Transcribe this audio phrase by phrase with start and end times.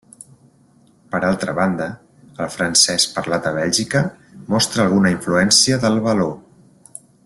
[1.15, 1.89] Per altra banda,
[2.45, 4.05] el francès parlat a Bèlgica
[4.55, 6.31] mostra alguna influència del való.